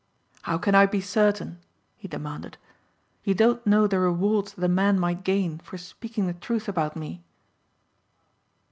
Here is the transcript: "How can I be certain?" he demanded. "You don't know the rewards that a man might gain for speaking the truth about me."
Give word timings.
"How 0.41 0.57
can 0.57 0.73
I 0.73 0.87
be 0.87 0.99
certain?" 0.99 1.59
he 1.95 2.07
demanded. 2.07 2.57
"You 3.23 3.35
don't 3.35 3.67
know 3.67 3.85
the 3.85 3.99
rewards 3.99 4.51
that 4.53 4.65
a 4.65 4.67
man 4.67 4.99
might 4.99 5.23
gain 5.23 5.59
for 5.59 5.77
speaking 5.77 6.25
the 6.25 6.33
truth 6.33 6.67
about 6.67 6.95
me." 6.95 7.23